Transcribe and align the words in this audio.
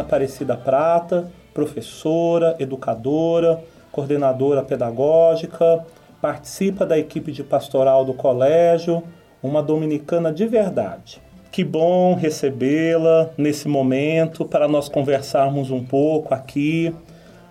Eliana 0.00 0.02
Aparecida 0.02 0.56
Prata, 0.56 1.30
professora, 1.52 2.56
educadora, 2.58 3.62
coordenadora 3.92 4.62
pedagógica, 4.62 5.84
participa 6.20 6.86
da 6.86 6.98
equipe 6.98 7.32
de 7.32 7.42
pastoral 7.42 8.04
do 8.04 8.14
colégio, 8.14 9.02
uma 9.42 9.62
dominicana 9.62 10.32
de 10.32 10.46
verdade. 10.46 11.20
Que 11.50 11.64
bom 11.64 12.14
recebê-la 12.14 13.30
nesse 13.36 13.68
momento 13.68 14.44
para 14.44 14.68
nós 14.68 14.88
conversarmos 14.88 15.70
um 15.70 15.84
pouco 15.84 16.32
aqui, 16.32 16.94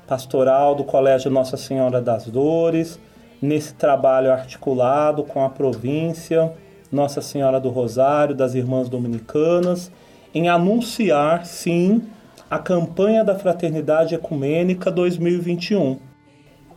pastoral 0.07 0.73
do 0.73 0.83
Colégio 0.83 1.29
Nossa 1.29 1.57
Senhora 1.57 2.01
das 2.01 2.25
Dores, 2.25 2.99
nesse 3.41 3.73
trabalho 3.73 4.31
articulado 4.31 5.23
com 5.23 5.43
a 5.43 5.49
província 5.49 6.51
Nossa 6.91 7.21
Senhora 7.21 7.59
do 7.59 7.69
Rosário, 7.69 8.33
das 8.33 8.55
Irmãs 8.55 8.89
Dominicanas, 8.89 9.91
em 10.33 10.47
anunciar, 10.47 11.45
sim, 11.45 12.01
a 12.49 12.59
campanha 12.59 13.23
da 13.23 13.37
Fraternidade 13.37 14.15
Ecumênica 14.15 14.89
2021 14.91 16.09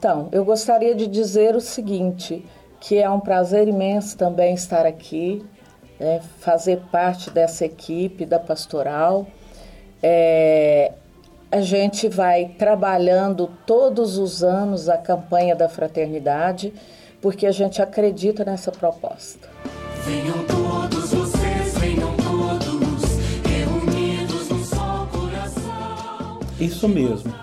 então, 0.02 0.28
eu 0.32 0.44
gostaria 0.44 0.96
de 0.96 1.06
dizer 1.06 1.54
o 1.54 1.60
seguinte, 1.60 2.44
que 2.80 2.98
é 2.98 3.08
um 3.08 3.20
prazer 3.20 3.68
imenso 3.68 4.18
também 4.18 4.52
estar 4.52 4.84
aqui, 4.84 5.46
né, 6.00 6.20
fazer 6.40 6.80
parte 6.90 7.30
dessa 7.30 7.64
equipe 7.64 8.26
da 8.26 8.40
pastoral. 8.40 9.28
É, 10.02 10.90
a 11.52 11.60
gente 11.60 12.08
vai 12.08 12.46
trabalhando 12.58 13.48
todos 13.64 14.18
os 14.18 14.42
anos 14.42 14.88
a 14.88 14.98
campanha 14.98 15.54
da 15.54 15.68
fraternidade, 15.68 16.74
porque 17.20 17.46
a 17.46 17.52
gente 17.52 17.80
acredita 17.80 18.44
nessa 18.44 18.72
proposta. 18.72 19.48
Venham 20.04 20.61
Isso 26.62 26.88
mesmo. 26.88 27.34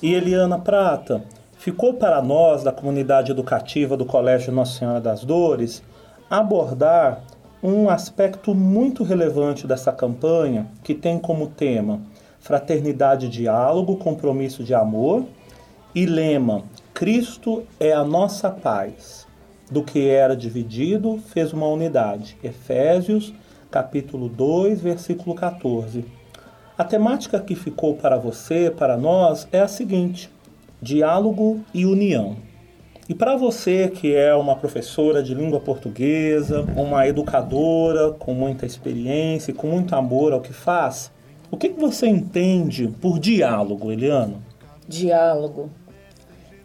E 0.00 0.14
Eliana 0.14 0.56
Prata, 0.56 1.24
ficou 1.56 1.94
para 1.94 2.22
nós, 2.22 2.62
da 2.62 2.70
comunidade 2.70 3.32
educativa 3.32 3.96
do 3.96 4.04
Colégio 4.04 4.52
Nossa 4.52 4.78
Senhora 4.78 5.00
das 5.00 5.24
Dores, 5.24 5.82
abordar 6.30 7.24
um 7.60 7.90
aspecto 7.90 8.54
muito 8.54 9.02
relevante 9.02 9.66
dessa 9.66 9.90
campanha, 9.90 10.68
que 10.84 10.94
tem 10.94 11.18
como 11.18 11.48
tema 11.48 12.00
Fraternidade, 12.38 13.28
Diálogo, 13.28 13.96
Compromisso 13.96 14.62
de 14.62 14.72
Amor 14.74 15.24
e 15.92 16.06
lema 16.06 16.62
Cristo 16.94 17.64
é 17.80 17.92
a 17.92 18.04
nossa 18.04 18.48
paz. 18.48 19.26
Do 19.68 19.82
que 19.82 20.08
era 20.08 20.36
dividido, 20.36 21.18
fez 21.18 21.52
uma 21.52 21.66
unidade. 21.66 22.38
Efésios, 22.44 23.34
capítulo 23.72 24.28
2, 24.28 24.80
versículo 24.80 25.34
14. 25.34 26.17
A 26.78 26.84
temática 26.84 27.40
que 27.40 27.56
ficou 27.56 27.96
para 27.96 28.16
você, 28.16 28.70
para 28.70 28.96
nós, 28.96 29.48
é 29.50 29.58
a 29.58 29.66
seguinte: 29.66 30.30
diálogo 30.80 31.60
e 31.74 31.84
união. 31.84 32.36
E 33.08 33.14
para 33.14 33.36
você 33.36 33.88
que 33.88 34.14
é 34.14 34.32
uma 34.32 34.54
professora 34.54 35.20
de 35.20 35.34
língua 35.34 35.58
portuguesa, 35.58 36.64
uma 36.76 37.04
educadora 37.08 38.12
com 38.12 38.32
muita 38.32 38.64
experiência 38.64 39.50
e 39.50 39.54
com 39.54 39.66
muito 39.66 39.96
amor 39.96 40.32
ao 40.32 40.40
que 40.40 40.52
faz, 40.52 41.10
o 41.50 41.56
que, 41.56 41.70
você 41.70 42.06
entende 42.06 42.86
por 43.00 43.18
diálogo, 43.18 43.90
Eliana? 43.90 44.34
Diálogo. 44.86 45.70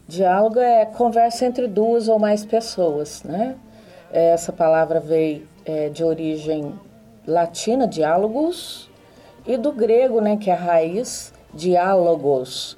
Diálogo 0.08 0.60
é 0.60 0.86
conversa 0.86 1.46
entre 1.46 1.66
duas 1.66 2.08
ou 2.08 2.20
mais 2.20 2.46
pessoas, 2.46 3.24
né? 3.24 3.56
Essa 4.12 4.54
palavra 4.54 5.00
veio 5.00 5.48
é, 5.66 5.90
de 5.90 6.04
origem 6.04 6.72
latina, 7.26 7.88
diálogos, 7.88 8.92
e 9.46 9.58
do 9.58 9.72
grego, 9.72 10.22
né, 10.22 10.38
que 10.38 10.50
é 10.50 10.54
a 10.54 10.58
raiz, 10.58 11.34
diálogos 11.54 12.78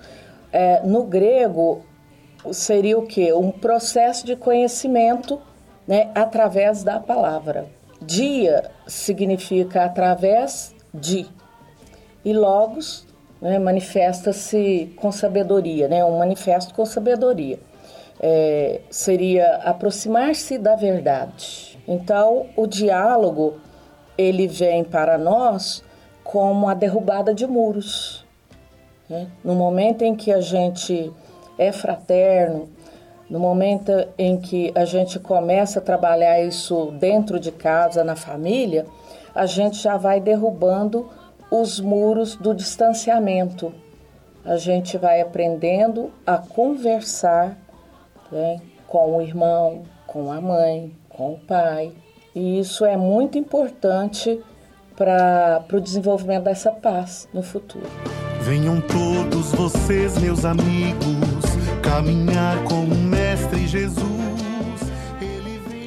é, 0.51 0.81
no 0.85 1.03
grego 1.03 1.81
seria 2.51 2.97
o 2.97 3.05
que? 3.05 3.33
Um 3.33 3.51
processo 3.51 4.25
de 4.25 4.35
conhecimento 4.35 5.41
né, 5.87 6.09
através 6.15 6.83
da 6.83 6.99
palavra. 6.99 7.67
Dia 8.01 8.71
significa 8.87 9.83
através 9.83 10.73
de. 10.93 11.27
E 12.23 12.33
logos 12.33 13.05
né, 13.41 13.59
manifesta-se 13.59 14.93
com 14.95 15.11
sabedoria, 15.11 15.87
né, 15.87 16.03
um 16.03 16.17
manifesto 16.17 16.73
com 16.73 16.85
sabedoria. 16.85 17.59
É, 18.19 18.79
seria 18.89 19.57
aproximar-se 19.57 20.57
da 20.57 20.75
verdade. 20.75 21.77
Então, 21.85 22.47
o 22.55 22.65
diálogo 22.65 23.59
ele 24.17 24.47
vem 24.47 24.83
para 24.83 25.17
nós 25.17 25.83
como 26.35 26.67
a 26.67 26.73
derrubada 26.73 27.33
de 27.33 27.47
muros. 27.47 28.25
Né? 29.09 29.29
No 29.41 29.55
momento 29.55 30.01
em 30.01 30.13
que 30.13 30.33
a 30.33 30.41
gente 30.41 31.09
é 31.57 31.71
fraterno, 31.71 32.67
no 33.29 33.39
momento 33.39 33.93
em 34.17 34.35
que 34.35 34.69
a 34.75 34.83
gente 34.83 35.17
começa 35.17 35.79
a 35.79 35.81
trabalhar 35.81 36.41
isso 36.41 36.91
dentro 36.99 37.39
de 37.39 37.53
casa, 37.53 38.03
na 38.03 38.17
família, 38.17 38.85
a 39.33 39.45
gente 39.45 39.77
já 39.77 39.95
vai 39.95 40.19
derrubando 40.19 41.09
os 41.49 41.79
muros 41.79 42.35
do 42.35 42.53
distanciamento. 42.53 43.73
A 44.43 44.57
gente 44.57 44.97
vai 44.97 45.21
aprendendo 45.21 46.11
a 46.27 46.37
conversar 46.37 47.57
né, 48.29 48.59
com 48.85 49.15
o 49.15 49.21
irmão, 49.21 49.83
com 50.05 50.29
a 50.29 50.41
mãe, 50.41 50.93
com 51.07 51.35
o 51.35 51.39
pai. 51.39 51.93
E 52.35 52.59
isso 52.59 52.83
é 52.83 52.97
muito 52.97 53.37
importante 53.37 54.43
para 54.95 55.65
o 55.73 55.79
desenvolvimento 55.79 56.43
dessa 56.43 56.71
paz 56.71 57.27
no 57.33 57.43
futuro. 57.43 57.85
Venham 58.41 58.79
todos 58.81 59.51
vocês, 59.53 60.17
meus 60.19 60.45
amigos, 60.45 61.05
caminhar 61.81 62.63
com 62.63 62.83
o 62.83 62.95
Mestre 62.95 63.67
Jesus. 63.67 64.05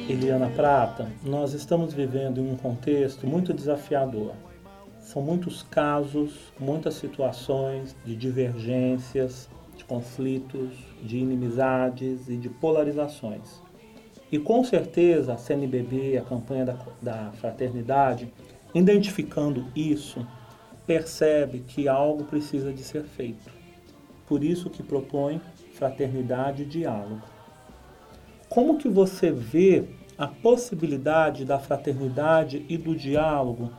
Eliana 0.09 0.49
Prata, 0.49 1.07
nós 1.23 1.53
estamos 1.53 1.93
vivendo 1.93 2.39
em 2.39 2.51
um 2.51 2.55
contexto 2.55 3.25
muito 3.25 3.53
desafiador. 3.53 4.33
São 4.99 5.21
muitos 5.21 5.63
casos, 5.63 6.51
muitas 6.59 6.95
situações 6.95 7.95
de 8.05 8.15
divergências, 8.15 9.49
de 9.75 9.85
conflitos, 9.85 10.71
de 11.01 11.17
inimizades 11.17 12.27
e 12.27 12.35
de 12.35 12.49
polarizações. 12.49 13.61
E 14.31 14.37
com 14.37 14.63
certeza 14.63 15.33
a 15.33 15.37
CNBB, 15.37 16.17
a 16.17 16.21
campanha 16.21 16.65
da, 16.65 16.77
da 17.01 17.31
fraternidade, 17.39 18.31
identificando 18.73 19.65
isso, 19.75 20.25
percebe 20.85 21.59
que 21.59 21.87
algo 21.87 22.23
precisa 22.23 22.73
de 22.73 22.83
ser 22.83 23.03
feito. 23.03 23.51
Por 24.27 24.43
isso 24.43 24.69
que 24.69 24.83
propõe 24.83 25.41
fraternidade 25.73 26.63
e 26.63 26.65
diálogo. 26.65 27.21
Como 28.47 28.77
que 28.77 28.89
você 28.89 29.31
vê 29.31 29.85
a 30.17 30.27
possibilidade 30.27 31.45
da 31.45 31.59
fraternidade 31.59 32.65
e 32.67 32.77
do 32.77 32.95
diálogo 32.95 33.71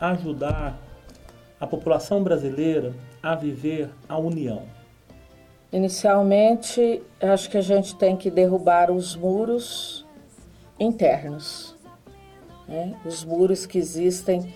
ajudar 0.00 0.78
a 1.60 1.66
população 1.66 2.22
brasileira 2.22 2.94
a 3.22 3.34
viver 3.34 3.90
a 4.08 4.16
união? 4.16 4.62
Inicialmente, 5.72 7.02
acho 7.20 7.50
que 7.50 7.58
a 7.58 7.62
gente 7.62 7.96
tem 7.96 8.16
que 8.16 8.30
derrubar 8.30 8.90
os 8.90 9.16
muros 9.16 10.06
internos, 10.78 11.76
né? 12.68 12.94
os 13.04 13.24
muros 13.24 13.66
que 13.66 13.78
existem 13.78 14.52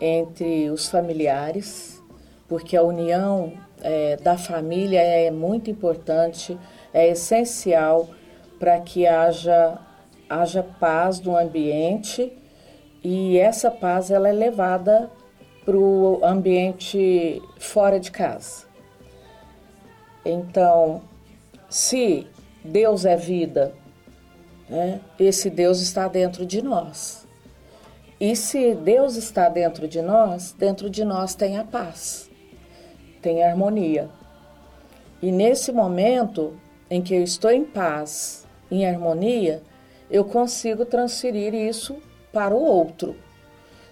entre 0.00 0.70
os 0.70 0.88
familiares, 0.88 2.02
porque 2.46 2.76
a 2.76 2.82
união 2.82 3.52
é, 3.80 4.16
da 4.16 4.36
família 4.36 5.00
é 5.00 5.30
muito 5.30 5.70
importante, 5.70 6.58
é 6.92 7.08
essencial 7.08 8.08
para 8.58 8.78
que 8.80 9.06
haja, 9.06 9.78
haja 10.28 10.62
paz 10.62 11.20
no 11.20 11.36
ambiente 11.36 12.32
e 13.02 13.38
essa 13.38 13.70
paz 13.70 14.10
ela 14.10 14.28
é 14.28 14.32
levada 14.32 15.10
para 15.64 15.76
o 15.76 16.20
ambiente 16.22 17.42
fora 17.58 17.98
de 17.98 18.10
casa. 18.10 18.64
Então, 20.24 21.02
se 21.68 22.26
Deus 22.64 23.04
é 23.04 23.16
vida, 23.16 23.74
né, 24.68 25.00
esse 25.18 25.50
Deus 25.50 25.80
está 25.80 26.08
dentro 26.08 26.46
de 26.46 26.62
nós. 26.62 27.23
E 28.20 28.36
se 28.36 28.74
Deus 28.74 29.16
está 29.16 29.48
dentro 29.48 29.88
de 29.88 30.00
nós, 30.00 30.52
dentro 30.52 30.88
de 30.88 31.04
nós 31.04 31.34
tem 31.34 31.58
a 31.58 31.64
paz, 31.64 32.30
tem 33.20 33.42
a 33.42 33.48
harmonia. 33.48 34.08
E 35.20 35.32
nesse 35.32 35.72
momento 35.72 36.54
em 36.88 37.02
que 37.02 37.14
eu 37.14 37.22
estou 37.22 37.50
em 37.50 37.64
paz, 37.64 38.46
em 38.70 38.86
harmonia, 38.86 39.62
eu 40.10 40.24
consigo 40.24 40.84
transferir 40.84 41.54
isso 41.54 41.96
para 42.32 42.54
o 42.54 42.62
outro. 42.62 43.16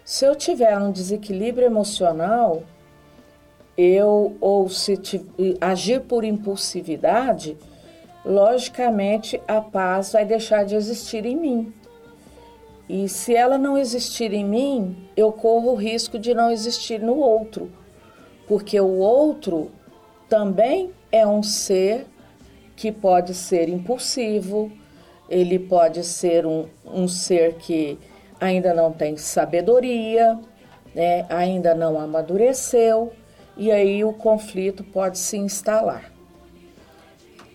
Se 0.05 0.25
eu 0.25 0.35
tiver 0.35 0.77
um 0.79 0.93
desequilíbrio 0.93 1.67
emocional, 1.67 2.63
eu 3.77 4.37
ou 4.41 4.69
se 4.69 5.01
agir 5.61 6.03
por 6.03 6.25
impulsividade, 6.25 7.57
logicamente 8.25 9.41
a 9.49 9.61
paz 9.61 10.13
vai 10.13 10.25
deixar 10.25 10.65
de 10.65 10.75
existir 10.75 11.25
em 11.25 11.37
mim. 11.37 11.73
E 12.93 13.09
se 13.09 13.35
ela 13.35 13.57
não 13.57 13.79
existir 13.79 14.35
em 14.35 14.45
mim, 14.45 15.09
eu 15.17 15.33
corro 15.33 15.71
o 15.71 15.75
risco 15.75 16.19
de 16.19 16.35
não 16.35 16.51
existir 16.51 17.01
no 17.01 17.17
outro, 17.17 17.73
porque 18.47 18.79
o 18.79 18.99
outro 18.99 19.71
também 20.29 20.91
é 21.11 21.27
um 21.27 21.43
ser 21.43 22.05
que 22.77 22.93
pode 22.93 23.33
ser 23.33 23.71
impulsivo, 23.71 24.71
ele 25.27 25.59
pode 25.59 26.05
ser 26.05 26.45
um, 26.45 26.67
um 26.85 27.09
ser 27.09 27.55
que 27.55 27.99
ainda 28.39 28.75
não 28.75 28.93
tem 28.93 29.17
sabedoria, 29.17 30.39
né, 30.95 31.25
ainda 31.31 31.75
não 31.75 31.99
amadureceu, 31.99 33.11
e 33.57 33.73
aí 33.73 34.05
o 34.05 34.13
conflito 34.13 34.85
pode 34.85 35.17
se 35.17 35.39
instalar. 35.39 36.13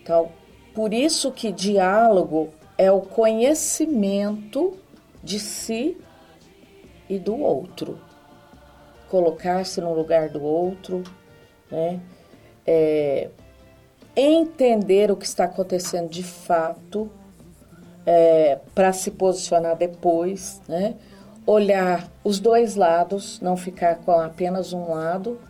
Então, 0.02 0.30
por 0.74 0.92
isso 0.92 1.30
que 1.30 1.52
diálogo 1.52 2.48
é 2.76 2.90
o 2.90 3.00
conhecimento 3.02 4.76
de 5.22 5.38
si 5.38 5.96
e 7.08 7.18
do 7.18 7.38
outro. 7.38 7.98
Colocar-se 9.08 9.80
no 9.80 9.94
lugar 9.94 10.28
do 10.28 10.42
outro, 10.42 11.02
né? 11.70 12.00
É, 12.66 13.30
entender 14.14 15.10
o 15.10 15.16
que 15.16 15.24
está 15.24 15.44
acontecendo 15.44 16.08
de 16.08 16.22
fato 16.22 17.10
é, 18.04 18.58
para 18.74 18.92
se 18.92 19.10
posicionar 19.10 19.76
depois, 19.76 20.60
né? 20.68 20.96
olhar 21.48 22.06
os 22.22 22.38
dois 22.38 22.76
lados, 22.76 23.40
não 23.40 23.56
ficar 23.56 23.96
com 23.96 24.12
apenas 24.12 24.74
um 24.74 24.90
lado, 24.90 25.40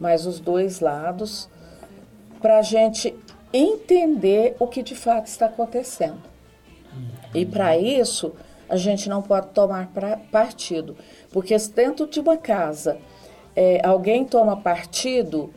mas 0.00 0.26
os 0.26 0.40
dois 0.40 0.80
lados, 0.80 1.48
para 2.42 2.58
a 2.58 2.62
gente 2.62 3.14
entender 3.52 4.56
o 4.58 4.66
que 4.66 4.82
de 4.82 4.96
fato 4.96 5.28
está 5.28 5.46
acontecendo. 5.46 6.20
E 7.32 7.46
para 7.46 7.78
isso, 7.78 8.34
a 8.74 8.76
gente 8.76 9.08
não 9.08 9.22
pode 9.22 9.48
tomar 9.48 9.86
pra, 9.92 10.16
partido, 10.16 10.96
porque 11.32 11.56
se 11.56 11.72
dentro 11.72 12.08
de 12.08 12.18
uma 12.18 12.36
casa 12.36 12.98
é, 13.54 13.80
alguém 13.86 14.24
toma 14.24 14.56
partido, 14.56 15.52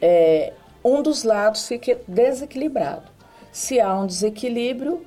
é, 0.00 0.52
um 0.84 1.02
dos 1.02 1.24
lados 1.24 1.66
fica 1.66 1.98
desequilibrado. 2.06 3.10
Se 3.50 3.80
há 3.80 3.98
um 3.98 4.06
desequilíbrio, 4.06 5.06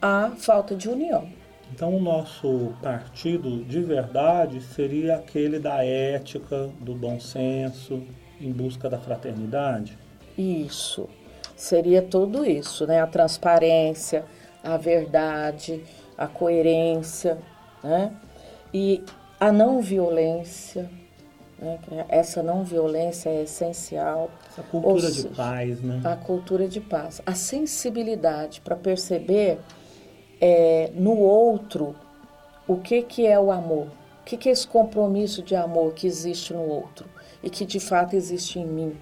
há 0.00 0.32
falta 0.36 0.76
de 0.76 0.88
união. 0.88 1.28
Então, 1.74 1.96
o 1.96 2.00
nosso 2.00 2.74
partido 2.82 3.64
de 3.64 3.80
verdade 3.80 4.60
seria 4.60 5.16
aquele 5.16 5.58
da 5.58 5.82
ética, 5.82 6.68
do 6.78 6.94
bom 6.94 7.18
senso, 7.18 8.02
em 8.38 8.52
busca 8.52 8.90
da 8.90 8.98
fraternidade? 8.98 9.96
Isso. 10.36 11.08
Seria 11.56 12.02
tudo 12.02 12.44
isso, 12.44 12.86
né? 12.86 13.00
A 13.00 13.06
transparência, 13.06 14.26
a 14.62 14.76
verdade, 14.76 15.82
a 16.22 16.28
coerência, 16.28 17.36
né? 17.82 18.12
E 18.72 19.02
a 19.40 19.50
não 19.50 19.80
violência, 19.80 20.88
né? 21.58 21.80
essa 22.08 22.44
não 22.44 22.62
violência 22.62 23.28
é 23.28 23.42
essencial. 23.42 24.30
A 24.56 24.62
cultura 24.62 25.10
de 25.10 25.28
paz, 25.28 25.80
né? 25.82 26.00
A 26.04 26.14
cultura 26.14 26.68
de 26.68 26.80
paz. 26.80 27.20
A 27.26 27.34
sensibilidade 27.34 28.60
para 28.60 28.76
perceber 28.76 29.58
é, 30.40 30.92
no 30.94 31.18
outro 31.18 31.96
o 32.68 32.76
que, 32.76 33.02
que 33.02 33.26
é 33.26 33.38
o 33.38 33.50
amor, 33.50 33.88
o 34.20 34.24
que, 34.24 34.36
que 34.36 34.48
é 34.48 34.52
esse 34.52 34.66
compromisso 34.68 35.42
de 35.42 35.56
amor 35.56 35.92
que 35.92 36.06
existe 36.06 36.54
no 36.54 36.62
outro 36.62 37.08
e 37.42 37.50
que 37.50 37.66
de 37.66 37.80
fato 37.80 38.14
existe 38.14 38.60
em 38.60 38.66
mim. 38.66 38.96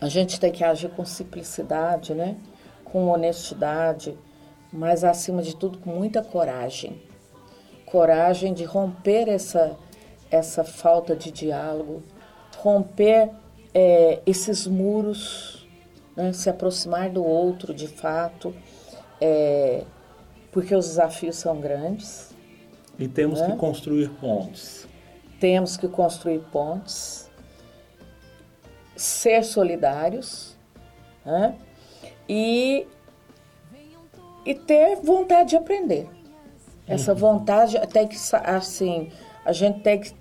A 0.00 0.08
gente 0.08 0.40
tem 0.40 0.50
que 0.50 0.64
agir 0.64 0.88
com 0.88 1.04
simplicidade, 1.04 2.14
né? 2.14 2.38
com 2.84 3.08
honestidade, 3.08 4.16
mas 4.72 5.04
acima 5.04 5.42
de 5.42 5.54
tudo 5.54 5.78
com 5.78 5.90
muita 5.90 6.22
coragem. 6.22 7.00
Coragem 7.84 8.54
de 8.54 8.64
romper 8.64 9.28
essa, 9.28 9.76
essa 10.30 10.64
falta 10.64 11.14
de 11.14 11.30
diálogo, 11.30 12.02
romper 12.56 13.30
é, 13.74 14.20
esses 14.24 14.66
muros, 14.66 15.68
né? 16.16 16.32
se 16.32 16.48
aproximar 16.48 17.10
do 17.10 17.24
outro 17.24 17.74
de 17.74 17.88
fato, 17.88 18.54
é, 19.20 19.84
porque 20.50 20.74
os 20.74 20.86
desafios 20.88 21.36
são 21.36 21.60
grandes. 21.60 22.34
E 22.98 23.08
temos 23.08 23.40
né? 23.40 23.50
que 23.50 23.56
construir 23.56 24.08
pontes. 24.20 24.86
Temos 25.40 25.76
que 25.76 25.88
construir 25.88 26.38
pontes, 26.52 27.30
ser 28.96 29.42
solidários, 29.42 30.56
né? 31.24 31.56
e, 32.28 32.86
e 34.44 34.54
ter 34.54 34.96
vontade 34.96 35.50
de 35.50 35.56
aprender. 35.56 36.08
Essa 36.86 37.12
uhum. 37.12 37.18
vontade 37.18 37.78
tem 37.88 38.08
que, 38.08 38.16
assim, 38.44 39.10
a 39.44 39.52
gente 39.52 39.80
tem 39.80 40.00
que 40.00 40.12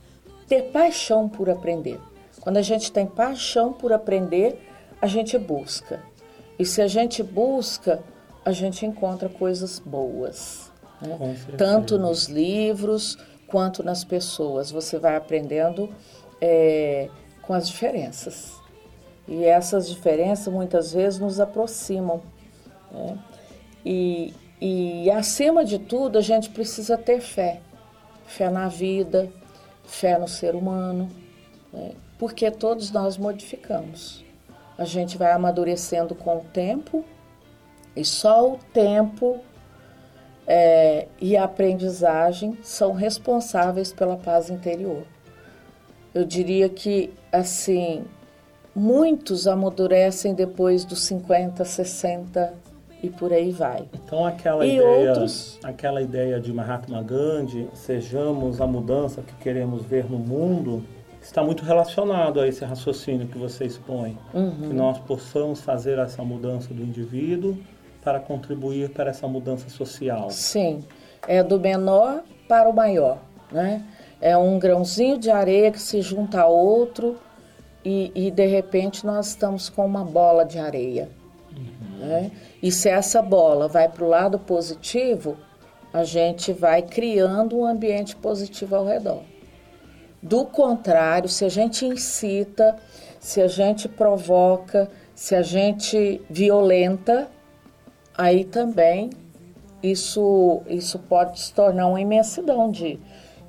ter 0.48 0.72
paixão 0.72 1.28
por 1.28 1.50
aprender. 1.50 2.00
Quando 2.40 2.58
a 2.58 2.62
gente 2.62 2.92
tem 2.92 3.06
paixão 3.06 3.74
por 3.74 3.94
aprender, 3.94 4.60
a 5.02 5.08
gente 5.08 5.38
busca. 5.38 6.02
E 6.58 6.66
se 6.66 6.82
a 6.82 6.88
gente 6.88 7.24
busca, 7.24 8.04
a 8.46 8.52
gente 8.52 8.86
encontra 8.86 9.30
coisas 9.30 9.80
boas. 9.80 10.72
Né? 11.02 11.36
Tanto 11.58 11.98
nos 11.98 12.28
livros 12.28 13.18
quanto 13.48 13.84
nas 13.84 14.04
pessoas. 14.04 14.72
Você 14.72 14.98
vai 14.98 15.16
aprendendo 15.16 15.90
é, 16.40 17.10
com 17.42 17.54
as 17.54 17.68
diferenças. 17.68 18.54
E 19.28 19.44
essas 19.44 19.90
diferenças 19.90 20.52
muitas 20.52 20.94
vezes 20.94 21.20
nos 21.20 21.40
aproximam. 21.40 22.22
Né? 22.92 23.18
E, 23.86 24.34
e 24.60 25.10
acima 25.12 25.66
de 25.66 25.80
tudo, 25.80 26.18
a 26.18 26.22
gente 26.22 26.50
precisa 26.50 26.98
ter 26.98 27.20
fé. 27.20 27.62
Fé 28.26 28.50
na 28.50 28.68
vida, 28.68 29.30
fé 29.84 30.18
no 30.18 30.28
ser 30.28 30.56
humano, 30.56 31.10
né? 31.74 31.92
porque 32.18 32.50
todos 32.50 32.92
nós 32.92 33.18
modificamos. 33.18 34.24
A 34.78 34.86
gente 34.86 35.18
vai 35.18 35.32
amadurecendo 35.32 36.16
com 36.16 36.38
o 36.38 36.44
tempo 36.46 37.04
e 37.96 38.06
só 38.06 38.54
o 38.54 38.58
tempo 38.74 39.40
é, 40.48 41.08
e 41.20 41.36
a 41.36 41.44
aprendizagem 41.44 42.58
são 42.64 42.94
responsáveis 42.94 43.92
pela 43.92 44.18
paz 44.18 44.50
interior. 44.50 45.04
Eu 46.14 46.26
diria 46.26 46.68
que, 46.68 47.14
assim, 47.32 48.04
muitos 48.76 49.48
amadurecem 49.48 50.34
depois 50.34 50.84
dos 50.84 51.04
50, 51.04 51.64
60 51.64 52.54
e 53.02 53.10
por 53.10 53.34
aí 53.34 53.52
vai. 53.52 53.88
Então 53.94 54.26
aquela 54.26 54.66
e 54.66 54.76
ideia, 54.76 55.10
outros... 55.10 55.60
aquela 55.64 56.02
ideia 56.02 56.40
de 56.40 56.54
Mahatma 56.54 57.02
Gandhi, 57.02 57.68
sejamos 57.74 58.62
a 58.62 58.68
mudança 58.68 59.22
que 59.22 59.34
queremos 59.36 59.84
ver 59.84 60.10
no 60.10 60.20
mundo, 60.20 60.84
está 61.22 61.44
muito 61.44 61.64
relacionado 61.64 62.40
a 62.40 62.48
esse 62.48 62.64
raciocínio 62.64 63.28
que 63.28 63.38
você 63.38 63.66
expõe, 63.66 64.18
uhum. 64.34 64.70
que 64.70 64.74
nós 64.74 64.98
possamos 65.00 65.62
fazer 65.62 65.98
essa 66.00 66.24
mudança 66.24 66.74
do 66.74 66.82
indivíduo 66.82 67.58
para 68.04 68.20
contribuir 68.20 68.90
para 68.90 69.10
essa 69.12 69.28
mudança 69.28 69.70
social. 69.70 70.30
Sim, 70.30 70.84
é 71.28 71.44
do 71.44 71.60
menor 71.60 72.24
para 72.48 72.70
o 72.70 72.74
maior, 72.74 73.20
né? 73.52 73.84
É 74.20 74.38
um 74.38 74.60
grãozinho 74.60 75.18
de 75.18 75.32
areia 75.32 75.72
que 75.72 75.82
se 75.82 76.02
junta 76.02 76.42
a 76.42 76.48
outro 76.48 77.18
e, 77.84 78.12
e 78.14 78.30
de 78.30 78.46
repente 78.46 79.04
nós 79.06 79.30
estamos 79.30 79.70
com 79.70 79.84
uma 79.84 80.04
bola 80.04 80.46
de 80.46 80.60
areia. 80.60 81.10
Né? 82.02 82.32
E 82.62 82.72
se 82.72 82.90
essa 82.90 83.22
bola 83.22 83.68
vai 83.68 83.88
para 83.88 84.04
o 84.04 84.08
lado 84.08 84.40
positivo, 84.40 85.38
a 85.94 86.04
gente 86.04 86.52
vai 86.52 86.82
criando 86.82 87.58
um 87.58 87.66
ambiente 87.66 88.16
positivo 88.16 88.76
ao 88.76 88.86
redor. 88.86 89.22
Do 90.22 90.46
contrário, 90.46 91.28
se 91.28 91.44
a 91.44 91.50
gente 91.50 91.86
incita, 91.86 92.76
se 93.20 93.42
a 93.42 93.48
gente 93.48 93.88
provoca, 93.90 94.90
se 95.16 95.36
a 95.36 95.42
gente 95.42 96.22
violenta, 96.30 97.28
aí 98.16 98.44
também 98.44 99.10
isso, 99.82 100.62
isso 100.68 101.00
pode 101.00 101.40
se 101.40 101.54
tornar 101.54 101.88
uma 101.88 102.00
imensidão 102.00 102.70
de, 102.70 103.00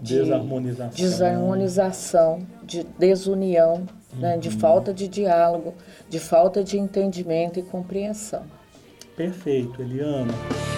de 0.01 0.19
desarmonização, 0.19 0.97
desarmonização 0.97 2.47
de 2.63 2.85
desunião 2.99 3.87
né, 4.13 4.37
de 4.37 4.49
uhum. 4.49 4.59
falta 4.59 4.93
de 4.93 5.09
diálogo, 5.09 5.75
de 6.09 6.19
falta 6.19 6.63
de 6.63 6.79
entendimento 6.79 7.59
e 7.59 7.63
compreensão. 7.63 8.43
Perfeito, 9.17 9.81
Eliana. 9.83 10.33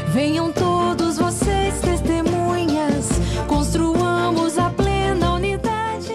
Venham 0.09 0.53
todos 0.53 1.19
vocês, 1.19 1.81
testemunhas, 1.81 3.09
construamos 3.49 4.59
a 4.59 4.71
plena 4.71 5.35
unidade. 5.35 6.13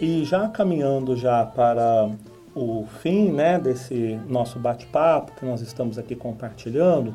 E 0.00 0.24
já 0.24 0.48
caminhando 0.48 1.16
já 1.16 1.44
para 1.44 2.10
o 2.54 2.86
fim 3.02 3.32
né, 3.32 3.58
desse 3.58 4.18
nosso 4.28 4.58
bate-papo 4.58 5.32
que 5.32 5.44
nós 5.44 5.60
estamos 5.60 5.98
aqui 5.98 6.14
compartilhando, 6.14 7.14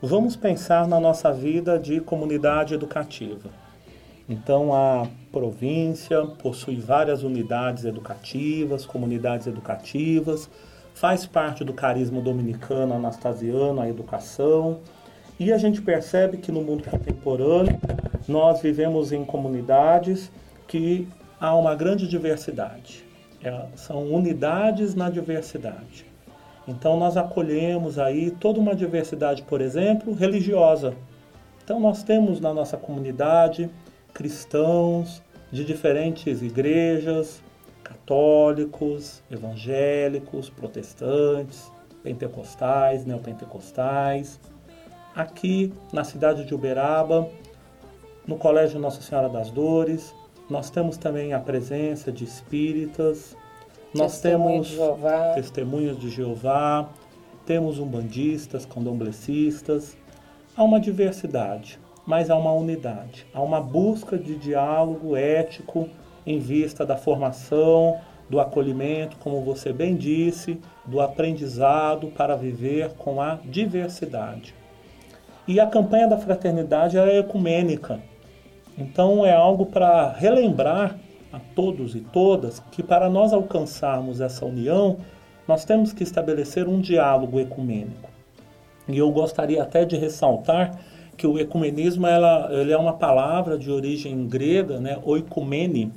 vamos 0.00 0.36
pensar 0.36 0.86
na 0.86 1.00
nossa 1.00 1.32
vida 1.32 1.78
de 1.78 2.00
comunidade 2.00 2.74
educativa. 2.74 3.50
Então, 4.28 4.74
a 4.74 5.06
província 5.32 6.24
possui 6.26 6.76
várias 6.76 7.22
unidades 7.22 7.84
educativas, 7.84 8.84
comunidades 8.84 9.46
educativas, 9.46 10.50
faz 10.94 11.24
parte 11.24 11.64
do 11.64 11.72
carisma 11.72 12.20
dominicano 12.20 12.94
anastasiano, 12.94 13.80
a 13.80 13.88
educação. 13.88 14.80
E 15.40 15.52
a 15.52 15.56
gente 15.56 15.80
percebe 15.80 16.36
que 16.38 16.52
no 16.52 16.60
mundo 16.62 16.84
contemporâneo 16.90 17.78
nós 18.26 18.60
vivemos 18.60 19.12
em 19.12 19.24
comunidades 19.24 20.30
que 20.66 21.08
há 21.40 21.54
uma 21.54 21.74
grande 21.74 22.06
diversidade. 22.06 23.04
é, 23.42 23.66
são 23.76 24.04
unidades 24.12 24.94
na 24.94 25.08
diversidade. 25.08 26.04
Então 26.66 26.98
nós 26.98 27.16
acolhemos 27.16 27.98
aí 27.98 28.30
toda 28.32 28.60
uma 28.60 28.74
diversidade, 28.74 29.42
por 29.42 29.60
exemplo, 29.60 30.12
religiosa. 30.12 30.94
Então 31.64 31.78
nós 31.80 32.02
temos 32.02 32.40
na 32.40 32.52
nossa 32.52 32.76
comunidade 32.76 33.70
cristãos 34.18 35.22
de 35.52 35.64
diferentes 35.64 36.42
igrejas, 36.42 37.40
católicos, 37.84 39.22
evangélicos, 39.30 40.50
protestantes, 40.50 41.70
pentecostais, 42.02 43.06
neopentecostais. 43.06 44.40
Aqui 45.14 45.72
na 45.92 46.02
cidade 46.02 46.44
de 46.44 46.52
Uberaba, 46.52 47.28
no 48.26 48.36
Colégio 48.36 48.80
Nossa 48.80 49.00
Senhora 49.00 49.28
das 49.28 49.52
Dores, 49.52 50.12
nós 50.50 50.68
temos 50.68 50.96
também 50.96 51.32
a 51.32 51.38
presença 51.38 52.10
de 52.10 52.24
espíritas, 52.24 53.36
nós 53.94 54.20
temos 54.20 54.66
de 54.66 55.34
testemunhos 55.36 55.96
de 55.96 56.10
Jeová, 56.10 56.90
temos 57.46 57.78
umbandistas, 57.78 58.66
candomblecistas. 58.66 59.96
Há 60.56 60.64
uma 60.64 60.80
diversidade, 60.80 61.78
mas 62.08 62.30
há 62.30 62.36
uma 62.38 62.52
unidade. 62.52 63.26
Há 63.34 63.42
uma 63.42 63.60
busca 63.60 64.16
de 64.16 64.34
diálogo 64.34 65.14
ético 65.14 65.90
em 66.26 66.38
vista 66.38 66.86
da 66.86 66.96
formação, 66.96 67.98
do 68.30 68.40
acolhimento, 68.40 69.18
como 69.18 69.42
você 69.42 69.74
bem 69.74 69.94
disse, 69.94 70.58
do 70.86 71.02
aprendizado 71.02 72.06
para 72.08 72.34
viver 72.34 72.94
com 72.94 73.20
a 73.20 73.38
diversidade. 73.44 74.54
E 75.46 75.60
a 75.60 75.66
campanha 75.66 76.08
da 76.08 76.16
fraternidade 76.16 76.96
é 76.96 77.18
ecumênica. 77.18 78.00
Então 78.78 79.26
é 79.26 79.34
algo 79.34 79.66
para 79.66 80.10
relembrar 80.10 80.98
a 81.30 81.38
todos 81.54 81.94
e 81.94 82.00
todas 82.00 82.58
que 82.72 82.82
para 82.82 83.10
nós 83.10 83.34
alcançarmos 83.34 84.22
essa 84.22 84.46
união, 84.46 84.96
nós 85.46 85.66
temos 85.66 85.92
que 85.92 86.04
estabelecer 86.04 86.66
um 86.68 86.80
diálogo 86.80 87.38
ecumênico. 87.38 88.08
E 88.88 88.96
eu 88.96 89.10
gostaria 89.10 89.62
até 89.62 89.84
de 89.84 89.98
ressaltar 89.98 90.72
que 91.18 91.26
o 91.26 91.36
ecumenismo 91.36 92.06
ela, 92.06 92.48
ele 92.52 92.72
é 92.72 92.78
uma 92.78 92.92
palavra 92.92 93.58
de 93.58 93.70
origem 93.70 94.28
grega, 94.28 94.78
né, 94.78 94.98
oikumene, 95.02 95.92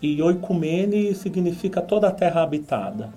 e 0.00 0.20
oikumene 0.20 1.14
significa 1.14 1.80
toda 1.80 2.08
a 2.08 2.12
terra 2.12 2.42
habitada. 2.42 3.08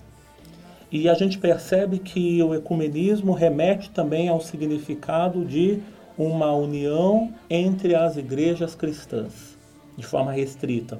E 0.90 1.10
a 1.10 1.14
gente 1.14 1.38
percebe 1.38 2.00
que 2.00 2.42
o 2.42 2.56
ecumenismo 2.56 3.34
remete 3.34 3.90
também 3.90 4.30
ao 4.30 4.40
significado 4.40 5.44
de 5.44 5.80
uma 6.18 6.54
união 6.54 7.34
entre 7.50 7.94
as 7.94 8.16
igrejas 8.16 8.74
cristãs, 8.74 9.58
de 9.98 10.06
forma 10.06 10.32
restrita. 10.32 10.98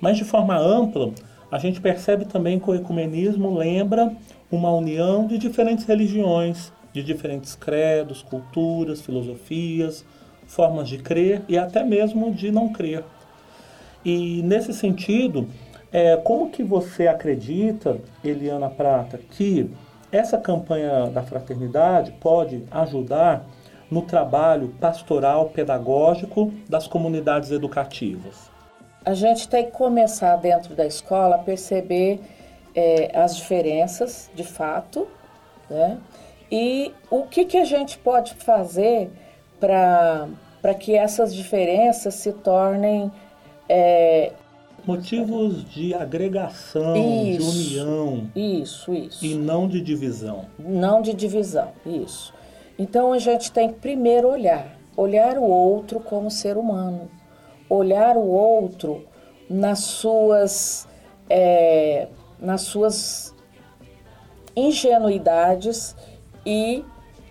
Mas 0.00 0.16
de 0.16 0.24
forma 0.24 0.56
ampla, 0.56 1.12
a 1.50 1.58
gente 1.58 1.78
percebe 1.78 2.24
também 2.24 2.58
que 2.58 2.70
o 2.70 2.74
ecumenismo 2.74 3.54
lembra 3.54 4.16
uma 4.50 4.72
união 4.72 5.26
de 5.26 5.36
diferentes 5.36 5.84
religiões, 5.84 6.72
de 6.94 7.02
diferentes 7.02 7.56
credos, 7.56 8.22
culturas, 8.22 9.02
filosofias, 9.02 10.04
formas 10.46 10.88
de 10.88 10.98
crer 10.98 11.42
e 11.48 11.58
até 11.58 11.82
mesmo 11.82 12.32
de 12.32 12.52
não 12.52 12.72
crer. 12.72 13.02
E 14.04 14.40
nesse 14.44 14.72
sentido, 14.72 15.48
é, 15.92 16.16
como 16.16 16.50
que 16.50 16.62
você 16.62 17.08
acredita, 17.08 17.98
Eliana 18.22 18.70
Prata, 18.70 19.18
que 19.18 19.68
essa 20.12 20.38
campanha 20.38 21.06
da 21.06 21.22
fraternidade 21.22 22.12
pode 22.12 22.62
ajudar 22.70 23.44
no 23.90 24.02
trabalho 24.02 24.68
pastoral 24.80 25.46
pedagógico 25.46 26.52
das 26.68 26.86
comunidades 26.86 27.50
educativas? 27.50 28.50
A 29.04 29.14
gente 29.14 29.48
tem 29.48 29.66
que 29.66 29.72
começar 29.72 30.36
dentro 30.36 30.76
da 30.76 30.86
escola 30.86 31.36
a 31.36 31.38
perceber 31.38 32.20
é, 32.72 33.10
as 33.18 33.36
diferenças, 33.36 34.30
de 34.34 34.44
fato, 34.44 35.08
né? 35.68 35.98
E 36.54 36.94
o 37.10 37.24
que, 37.24 37.44
que 37.46 37.56
a 37.56 37.64
gente 37.64 37.98
pode 37.98 38.32
fazer 38.34 39.10
para 39.58 40.72
que 40.78 40.94
essas 40.94 41.34
diferenças 41.34 42.14
se 42.14 42.32
tornem 42.32 43.10
é, 43.68 44.30
Motivos 44.86 45.64
de 45.68 45.92
agregação, 45.94 46.94
Isso. 46.94 47.50
de 47.50 47.80
união 47.80 48.30
isso, 48.36 48.94
isso. 48.94 49.24
e 49.24 49.34
não 49.34 49.66
de 49.66 49.80
divisão. 49.80 50.44
Não 50.56 51.02
de 51.02 51.12
divisão, 51.12 51.72
isso. 51.84 52.32
Então 52.78 53.12
a 53.12 53.18
gente 53.18 53.50
tem 53.50 53.70
que 53.70 53.80
primeiro 53.80 54.28
olhar, 54.28 54.78
olhar 54.96 55.36
o 55.38 55.42
outro 55.42 55.98
como 55.98 56.30
ser 56.30 56.56
humano, 56.56 57.10
olhar 57.68 58.16
o 58.16 58.28
outro 58.28 59.04
nas 59.50 59.80
suas, 59.80 60.86
é, 61.28 62.06
nas 62.38 62.60
suas 62.60 63.34
ingenuidades 64.54 65.96
e 66.44 66.84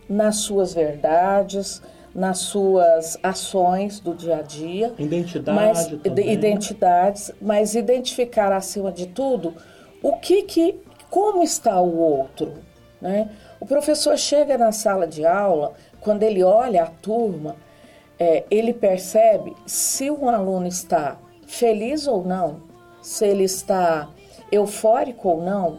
nas 0.10 0.38
suas 0.38 0.74
verdades, 0.74 1.82
nas 2.13 2.39
suas 2.39 3.17
ações 3.24 4.00
do 4.00 4.13
dia 4.13 4.38
a 4.38 4.41
dia. 4.41 4.93
Identidade 4.98 5.58
mas, 5.58 5.88
também. 5.88 6.32
identidades, 6.32 7.32
mas 7.41 7.75
identificar 7.75 8.51
acima 8.51 8.91
de 8.91 9.08
tudo 9.08 9.55
o 10.01 10.17
que 10.17 10.43
que 10.43 10.79
como 11.10 11.43
está 11.43 11.79
o 11.79 11.98
outro, 11.98 12.53
né? 13.01 13.29
O 13.60 13.65
professor 13.65 14.17
chega 14.17 14.58
na 14.58 14.72
sala 14.72 15.08
de 15.08 15.25
aula, 15.25 15.74
quando 16.01 16.24
ele 16.24 16.43
olha 16.43 16.84
a 16.84 16.88
turma, 16.88 17.55
é, 18.20 18.43
ele 18.51 18.74
percebe 18.74 19.55
se 19.65 20.12
um 20.12 20.27
aluno 20.27 20.67
está 20.67 21.17
feliz 21.48 22.08
ou 22.08 22.25
não, 22.25 22.62
se 23.01 23.25
ele 23.25 23.43
está 23.43 24.10
eufórico 24.51 25.29
ou 25.29 25.41
não. 25.41 25.77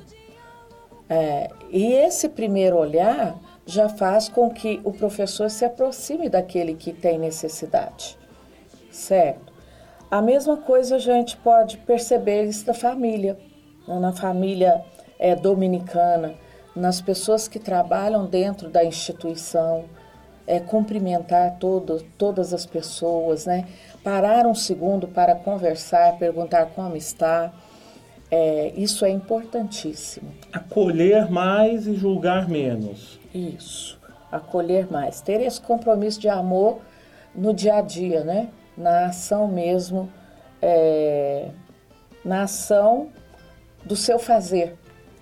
É, 1.08 1.50
e 1.70 1.92
esse 1.92 2.28
primeiro 2.28 2.76
olhar 2.76 3.36
já 3.66 3.88
faz 3.88 4.28
com 4.28 4.50
que 4.50 4.80
o 4.84 4.92
professor 4.92 5.50
se 5.50 5.64
aproxime 5.64 6.28
daquele 6.28 6.74
que 6.74 6.92
tem 6.92 7.18
necessidade, 7.18 8.18
certo? 8.90 9.52
A 10.10 10.22
mesma 10.22 10.56
coisa 10.58 10.96
a 10.96 10.98
gente 10.98 11.36
pode 11.38 11.78
perceber 11.78 12.44
isso 12.44 12.64
da 12.64 12.74
família, 12.74 13.38
né? 13.88 13.98
na 13.98 14.12
família 14.12 14.84
é, 15.18 15.34
dominicana, 15.34 16.34
nas 16.76 17.00
pessoas 17.00 17.48
que 17.48 17.58
trabalham 17.58 18.26
dentro 18.26 18.68
da 18.68 18.84
instituição, 18.84 19.84
é, 20.46 20.60
cumprimentar 20.60 21.56
todo, 21.58 22.02
todas 22.18 22.52
as 22.52 22.66
pessoas, 22.66 23.46
né? 23.46 23.66
Parar 24.02 24.46
um 24.46 24.54
segundo 24.54 25.08
para 25.08 25.34
conversar, 25.34 26.18
perguntar 26.18 26.66
como 26.66 26.96
está. 26.96 27.52
É, 28.36 28.72
isso 28.76 29.04
é 29.04 29.10
importantíssimo. 29.10 30.28
Acolher 30.52 31.30
mais 31.30 31.86
e 31.86 31.94
julgar 31.94 32.48
menos. 32.48 33.20
Isso. 33.32 33.96
Acolher 34.32 34.90
mais. 34.90 35.20
Ter 35.20 35.40
esse 35.40 35.60
compromisso 35.60 36.18
de 36.18 36.28
amor 36.28 36.80
no 37.32 37.54
dia 37.54 37.76
a 37.76 37.80
dia, 37.80 38.24
né? 38.24 38.48
Na 38.76 39.06
ação 39.06 39.46
mesmo, 39.46 40.10
é, 40.60 41.50
na 42.24 42.42
ação 42.42 43.10
do 43.84 43.94
seu 43.94 44.18
fazer, 44.18 44.74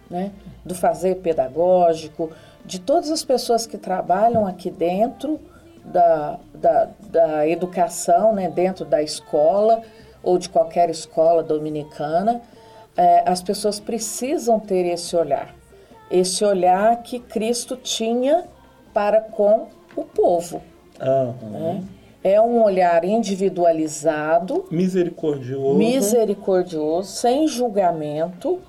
né? 0.08 0.32
Do 0.64 0.74
fazer 0.74 1.16
pedagógico, 1.16 2.30
de 2.64 2.80
todas 2.80 3.10
as 3.10 3.22
pessoas 3.22 3.66
que 3.66 3.76
trabalham 3.76 4.46
aqui 4.46 4.70
dentro 4.70 5.38
da, 5.84 6.38
da, 6.54 6.88
da 7.10 7.46
educação, 7.46 8.34
né? 8.34 8.48
Dentro 8.48 8.86
da 8.86 9.02
escola 9.02 9.82
ou 10.22 10.38
de 10.38 10.48
qualquer 10.48 10.88
escola 10.88 11.42
dominicana, 11.42 12.40
é, 12.96 13.28
as 13.28 13.42
pessoas 13.42 13.80
precisam 13.80 14.60
ter 14.60 14.86
esse 14.86 15.16
olhar 15.16 15.54
esse 16.12 16.44
olhar 16.44 17.02
que 17.02 17.18
Cristo 17.18 17.74
tinha 17.74 18.44
para 18.92 19.18
com 19.18 19.68
o 19.96 20.04
povo. 20.04 20.62
Aham. 21.00 21.34
né? 21.50 21.84
É 22.22 22.40
um 22.40 22.62
olhar 22.62 23.02
individualizado, 23.04 24.66
Misericordioso. 24.70 25.76
misericordioso, 25.76 27.10
sem 27.10 27.48
julgamento, 27.48 28.60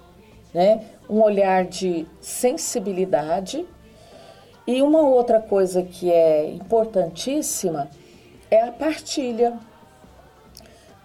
né? 0.52 0.86
um 1.08 1.22
olhar 1.22 1.66
de 1.66 2.08
sensibilidade. 2.20 3.64
E 4.66 4.82
uma 4.82 5.02
outra 5.02 5.42
coisa 5.42 5.84
que 5.84 6.10
é 6.10 6.50
importantíssima 6.50 7.90
é 8.50 8.62
a 8.62 8.72
partilha. 8.72 9.54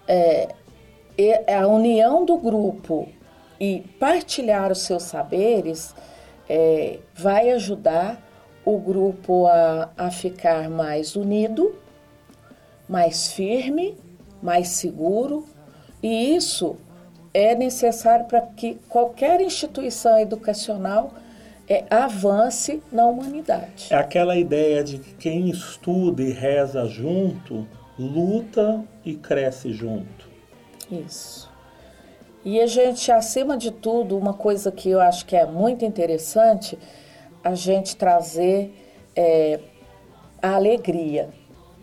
É 0.07 0.49
a 1.53 1.67
união 1.67 2.25
do 2.25 2.37
grupo 2.37 3.09
e 3.61 3.81
partilhar 3.99 4.71
os 4.71 4.83
seus 4.83 5.03
saberes 5.03 5.95
é, 6.49 6.99
vai 7.15 7.51
ajudar 7.51 8.23
o 8.65 8.79
grupo 8.79 9.47
a, 9.47 9.91
a 9.97 10.11
ficar 10.11 10.69
mais 10.71 11.17
unido, 11.17 11.75
mais 12.89 13.33
firme, 13.33 13.97
mais 14.43 14.69
seguro, 14.69 15.45
e 16.03 16.37
isso 16.37 16.77
é 17.35 17.55
necessário 17.55 18.27
para 18.27 18.43
que 18.43 18.79
qualquer 18.89 19.41
instituição 19.41 20.19
educacional 20.19 21.13
é, 21.69 21.85
avance 21.91 22.83
na 22.91 23.07
humanidade. 23.07 23.89
É 23.91 23.97
aquela 23.97 24.37
ideia 24.37 24.83
de 24.83 24.99
que 24.99 25.15
quem 25.15 25.51
estuda 25.51 26.23
e 26.23 26.33
reza 26.33 26.87
junto, 26.87 27.67
luta 27.99 28.83
e 29.05 29.15
cresce 29.15 29.73
junto. 29.73 30.28
Isso. 30.91 31.51
E 32.45 32.61
a 32.61 32.67
gente, 32.67 33.11
acima 33.11 33.57
de 33.57 33.71
tudo, 33.71 34.17
uma 34.17 34.33
coisa 34.33 34.71
que 34.71 34.89
eu 34.89 35.01
acho 35.01 35.27
que 35.27 35.37
é 35.37 35.45
muito 35.45 35.85
interessante, 35.85 36.79
a 37.43 37.55
gente 37.55 37.97
trazer 37.97 38.73
é, 39.15 39.61
a 40.41 40.55
alegria. 40.55 41.29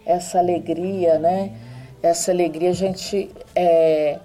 Essa 0.06 0.40
alegria, 0.40 1.20
né? 1.20 1.56
Essa 2.02 2.32
alegria 2.32 2.70
a 2.70 2.74
gente 2.74 3.32
é, 3.56 4.20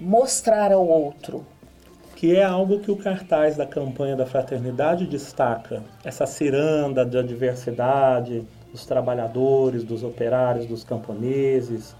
mostrar 0.00 0.72
ao 0.72 0.86
outro. 0.86 1.44
Que 2.16 2.36
é 2.36 2.44
algo 2.44 2.80
que 2.80 2.90
o 2.90 2.96
cartaz 2.96 3.56
da 3.56 3.66
campanha 3.66 4.16
da 4.16 4.26
fraternidade 4.26 5.06
destaca. 5.06 5.82
Essa 6.04 6.26
ciranda 6.26 7.04
da 7.04 7.22
diversidade, 7.22 8.46
dos 8.70 8.86
trabalhadores, 8.86 9.82
dos 9.84 10.02
operários, 10.02 10.66
dos 10.66 10.84
camponeses, 10.84 11.94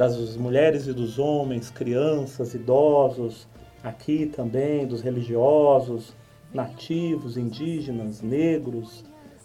das 0.00 0.34
mulheres 0.34 0.86
e 0.86 0.94
dos 0.94 1.18
homens, 1.18 1.68
crianças, 1.68 2.54
idosos, 2.54 3.46
aqui 3.84 4.24
também 4.24 4.86
dos 4.86 5.02
religiosos, 5.02 6.16
nativos, 6.54 7.36
indígenas, 7.36 8.22
negros, 8.22 9.04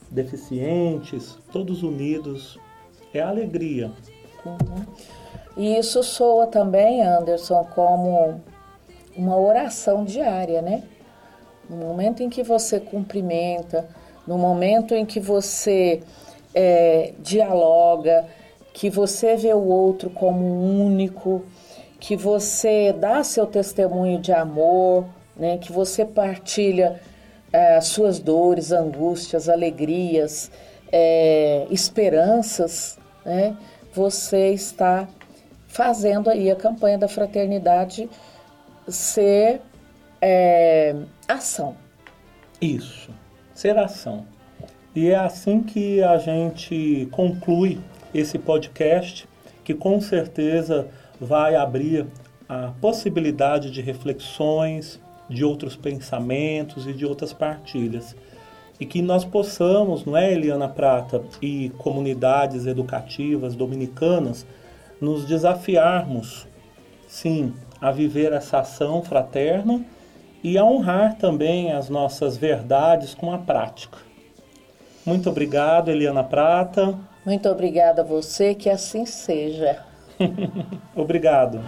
deficientes, 0.10 1.38
todos 1.52 1.84
unidos. 1.84 2.58
É 3.14 3.20
alegria. 3.20 3.92
Uhum. 4.46 4.86
E 5.58 5.78
isso 5.78 6.02
soa 6.02 6.48
também, 6.48 7.02
Anderson, 7.02 7.68
como 7.76 8.42
uma 9.14 9.38
oração 9.38 10.06
diária, 10.06 10.62
né? 10.62 10.84
No 11.70 11.76
momento 11.76 12.24
em 12.24 12.30
que 12.30 12.44
você 12.44 12.80
cumprimenta, 12.80 13.90
no 14.26 14.38
momento 14.38 14.96
em 14.96 15.06
que 15.06 15.20
você 15.20 16.02
é, 16.54 17.14
dialoga, 17.20 18.26
que 18.76 18.90
você 18.90 19.38
vê 19.38 19.54
o 19.54 19.64
outro 19.64 20.10
como 20.10 20.44
único, 20.44 21.46
que 21.98 22.14
você 22.14 22.92
dá 22.92 23.24
seu 23.24 23.48
testemunho 23.48 24.20
de 24.20 24.34
amor, 24.34 25.06
né? 25.34 25.58
que 25.58 25.72
você 25.72 26.04
partilha 26.04 27.00
é, 27.54 27.80
suas 27.80 28.20
dores, 28.20 28.74
angústias, 28.74 29.48
alegrias, 29.48 30.52
é, 30.92 31.66
esperanças, 31.72 33.00
né? 33.26 33.56
você 33.94 34.50
está 34.50 35.08
fazendo 35.70 36.30
aí 36.30 36.52
a 36.52 36.56
campanha 36.56 36.98
da 36.98 37.08
fraternidade 37.08 38.10
ser 38.90 39.62
é, 40.22 40.94
ação. 41.30 41.78
Isso, 42.60 43.10
ser 43.54 43.80
ação. 43.80 44.26
E 44.94 45.12
é 45.12 45.16
assim 45.16 45.64
que 45.64 46.04
a 46.04 46.18
gente 46.18 47.08
conclui 47.14 47.80
esse 48.18 48.40
podcast, 48.40 49.28
que 49.64 49.74
com 49.74 50.00
certeza 50.00 50.88
vai 51.20 51.56
abrir 51.56 52.06
a 52.48 52.72
possibilidade 52.80 53.72
de 53.72 53.82
reflexões, 53.82 55.00
de 55.30 55.44
outros 55.44 55.76
pensamentos 55.76 56.88
e 56.88 56.94
de 56.94 57.06
outras 57.06 57.34
partilhas. 57.34 58.16
E 58.80 58.86
que 58.86 59.02
nós 59.02 59.26
possamos, 59.26 60.06
não 60.06 60.16
é, 60.16 60.32
Eliana 60.32 60.68
Prata, 60.68 61.24
e 61.42 61.70
comunidades 61.78 62.66
educativas 62.66 63.56
dominicanas, 63.56 64.46
nos 65.00 65.26
desafiarmos, 65.26 66.48
sim, 67.08 67.54
a 67.82 67.92
viver 67.92 68.34
essa 68.34 68.60
ação 68.60 69.02
fraterna 69.02 69.84
e 70.44 70.58
a 70.58 70.64
honrar 70.64 71.18
também 71.18 71.72
as 71.72 71.90
nossas 71.90 72.38
verdades 72.38 73.14
com 73.14 73.32
a 73.32 73.38
prática. 73.38 73.98
Muito 75.06 75.30
obrigado, 75.30 75.90
Eliana 75.90 76.24
Prata. 76.24 76.98
Muito 77.26 77.50
obrigada 77.50 78.04
a 78.04 78.06
você, 78.06 78.54
que 78.54 78.70
assim 78.70 79.06
seja. 79.06 79.84
Obrigado. 80.96 81.60